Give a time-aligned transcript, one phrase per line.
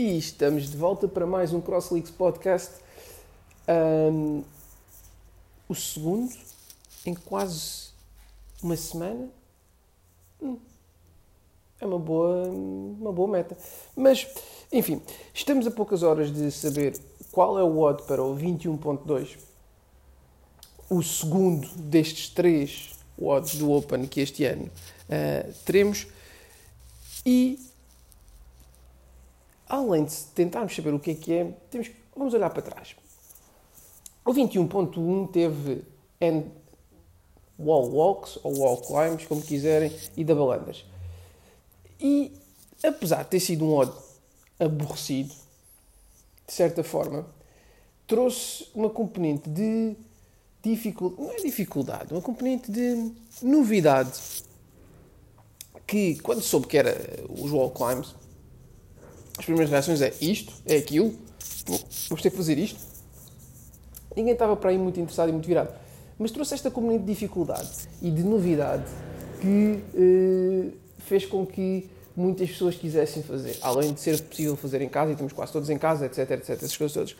[0.00, 2.70] E estamos de volta para mais um CrossLeaks Podcast.
[3.68, 4.44] Um,
[5.68, 6.32] o segundo
[7.04, 7.88] em quase
[8.62, 9.28] uma semana.
[10.40, 10.56] Hum,
[11.80, 13.58] é uma boa, uma boa meta.
[13.96, 14.24] Mas,
[14.70, 15.02] enfim,
[15.34, 16.96] estamos a poucas horas de saber
[17.32, 19.36] qual é o odd para o 21.2.
[20.88, 22.90] O segundo destes três
[23.20, 24.66] odds do Open que este ano
[25.08, 26.06] uh, teremos.
[27.26, 27.67] E
[29.68, 32.96] além de tentarmos saber o que é que é, temos, vamos olhar para trás.
[34.24, 35.82] O 21.1 teve
[36.20, 36.50] N
[37.58, 40.84] wall walks, ou wall climbs, como quiserem, e double unders.
[42.00, 42.32] E,
[42.82, 43.92] apesar de ter sido um odd
[44.60, 45.34] aborrecido,
[46.46, 47.26] de certa forma,
[48.06, 49.96] trouxe uma componente de
[50.62, 53.12] dificuldade, não é dificuldade, uma componente de
[53.42, 54.18] novidade,
[55.86, 56.94] que quando soube que era
[57.28, 58.14] os wall climbs,
[59.38, 61.14] as primeiras reações é isto, é aquilo,
[62.08, 62.80] vamos ter que fazer isto.
[64.16, 65.72] Ninguém estava para aí muito interessado e muito virado.
[66.18, 67.70] Mas trouxe esta componente de dificuldade
[68.02, 68.84] e de novidade
[69.40, 73.56] que eh, fez com que muitas pessoas quisessem fazer.
[73.62, 76.50] Além de ser possível fazer em casa, e estamos quase todos em casa, etc, etc,
[76.50, 77.16] essas coisas todas.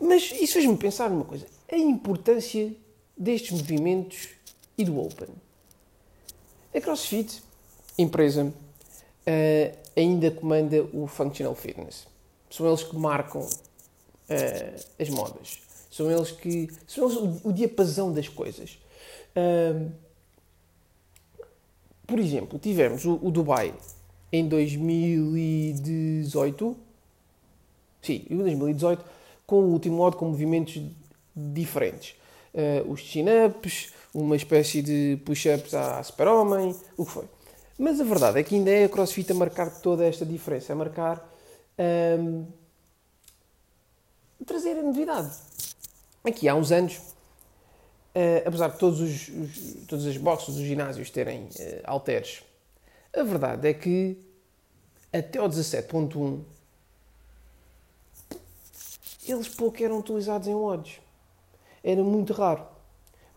[0.00, 1.46] Mas isso fez-me pensar numa coisa.
[1.70, 2.72] A importância
[3.16, 4.30] destes movimentos
[4.78, 5.28] e do Open.
[6.74, 7.42] A CrossFit,
[7.98, 8.50] empresa,
[9.26, 12.06] uh, ainda comanda o Functional Fitness.
[12.50, 13.48] São eles que marcam uh,
[14.98, 15.60] as modas.
[15.90, 16.68] São eles que.
[16.86, 18.78] São eles o, diapasão das coisas.
[19.36, 19.90] Uh,
[22.06, 23.74] por exemplo, tivemos o, o, Dubai
[24.30, 26.76] em 2018.
[28.02, 29.04] Sim, em 2018,
[29.46, 30.82] com o último modo com movimentos
[31.34, 32.16] diferentes.
[32.52, 37.24] Uh, os chin-ups, uma espécie de push-ups à super-homem, o que foi.
[37.82, 40.76] Mas a verdade é que ainda é a CrossFit a marcar toda esta diferença, a
[40.76, 41.28] marcar.
[42.16, 42.46] Um,
[44.46, 45.36] trazer a novidade.
[46.22, 46.98] Aqui há uns anos,
[48.14, 53.66] uh, apesar de todos os, os, todas as boxes dos ginásios terem uh, a verdade
[53.66, 54.16] é que
[55.12, 56.40] até o 17.1
[59.26, 61.00] eles pouco eram utilizados em odds.
[61.82, 62.64] Era muito raro.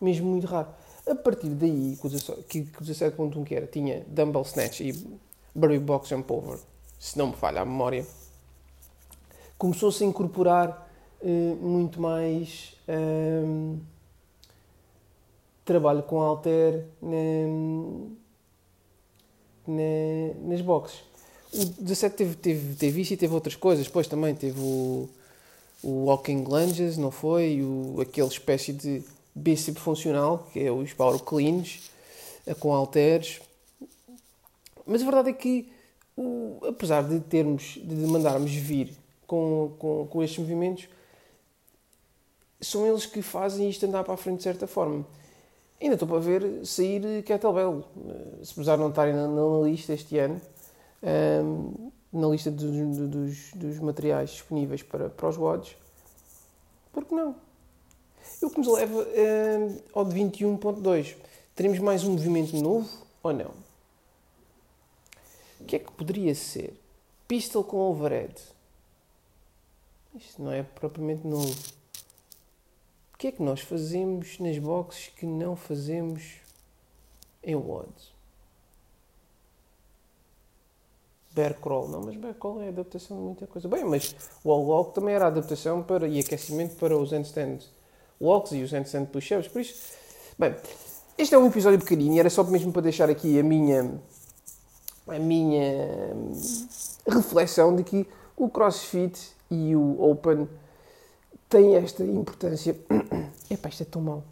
[0.00, 0.68] Mesmo muito raro.
[1.08, 1.96] A partir daí,
[2.48, 4.92] que o 17.1 que era, tinha Dumbbell Snatch e
[5.54, 6.58] Burry Box Jump Over,
[6.98, 8.04] se não me falha a memória,
[9.56, 10.90] começou-se a incorporar
[11.22, 13.78] uh, muito mais um,
[15.64, 17.08] trabalho com alter na,
[19.66, 21.00] na, nas boxes.
[21.52, 25.08] O 17 teve, teve, teve isso e teve outras coisas, depois também teve o,
[25.82, 27.62] o Walking Lunges, não foi?
[27.62, 29.04] O, aquele espécie de
[29.36, 31.90] bíceps funcional, que é os power cleans,
[32.46, 33.40] eh, com halteres.
[34.86, 35.70] Mas a verdade é que,
[36.16, 38.96] o, apesar de termos, de mandarmos vir
[39.26, 40.88] com, com, com estes movimentos,
[42.60, 45.06] são eles que fazem isto andar para a frente de certa forma.
[45.78, 47.84] Ainda estou para ver sair kettlebell.
[48.08, 50.40] Eh, se precisar não estarem na, na, lista este ano,
[51.02, 55.76] um, ehm, na lista dos, dos, dos, materiais disponíveis para, para os WODs,
[56.94, 57.36] porque não?
[58.42, 61.16] O que nos leva uh, ao de 21.2.
[61.54, 62.88] Teremos mais um movimento novo
[63.22, 63.50] ou não?
[65.60, 66.74] O que é que poderia ser?
[67.26, 68.34] Pistol com overhead.
[70.14, 71.54] Isto não é propriamente novo.
[73.12, 76.34] O que é que nós fazemos nas boxes que não fazemos
[77.42, 78.12] em WODs?
[81.32, 83.68] Bear crawl, não, mas bear crawl é adaptação de muita coisa.
[83.68, 84.14] Bem, mas
[84.44, 87.70] o wall walk também era adaptação para, e aquecimento para os handstands
[88.20, 89.94] walks e os handstand push-ups, por isso...
[90.38, 90.54] Bem,
[91.16, 93.90] este é um episódio pequenino e era só mesmo para deixar aqui a minha...
[95.08, 96.14] a minha
[97.06, 98.06] reflexão de que
[98.36, 99.18] o CrossFit
[99.50, 100.48] e o Open
[101.48, 102.76] têm esta importância...
[103.48, 104.24] Epá, isto é tão mau.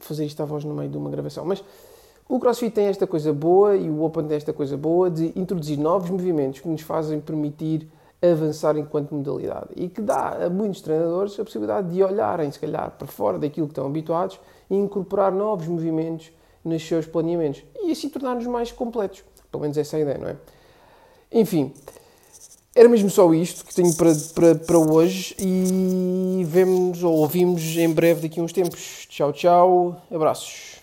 [0.00, 1.62] Fazer isto à voz no meio de uma gravação, mas...
[2.28, 5.78] O CrossFit tem esta coisa boa e o Open tem esta coisa boa de introduzir
[5.78, 7.88] novos movimentos que nos fazem permitir
[8.20, 12.90] avançar enquanto modalidade e que dá a muitos treinadores a possibilidade de olharem, se calhar,
[12.98, 16.30] para fora daquilo que estão habituados e incorporar novos movimentos
[16.64, 19.22] nos seus planeamentos e assim tornar-nos mais completos.
[19.50, 20.36] Pelo menos essa é a ideia, não é?
[21.32, 21.72] Enfim,
[22.74, 27.92] era mesmo só isto que tenho para, para, para hoje e vemos ou ouvimos em
[27.92, 29.06] breve daqui a uns tempos.
[29.08, 30.77] Tchau, tchau, abraços.